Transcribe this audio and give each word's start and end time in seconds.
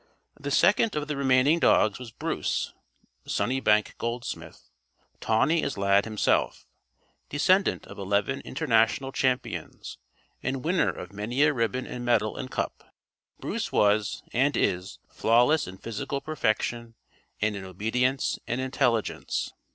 The 0.39 0.49
second 0.49 0.95
of 0.95 1.07
the 1.07 1.15
remaining 1.15 1.59
dogs 1.59 1.99
was 1.99 2.09
Bruce 2.09 2.73
("Sunnybank 3.27 3.99
Goldsmith"), 3.99 4.71
tawny 5.19 5.61
as 5.61 5.77
Lad 5.77 6.05
himself, 6.05 6.65
descendant 7.29 7.85
of 7.85 7.99
eleven 7.99 8.39
international 8.41 9.11
champions 9.11 9.99
and 10.41 10.65
winner 10.65 10.89
of 10.89 11.13
many 11.13 11.43
a 11.43 11.53
ribbon 11.53 11.85
and 11.85 12.03
medal 12.03 12.35
and 12.35 12.49
cup. 12.49 12.91
Bruce 13.39 13.71
was 13.71 14.23
and 14.33 14.57
is 14.57 14.97
flawless 15.07 15.67
in 15.67 15.77
physical 15.77 16.19
perfection 16.19 16.95
and 17.39 17.55
in 17.55 17.63
obedience 17.63 18.39
and 18.47 18.59
intelligence. 18.59 19.53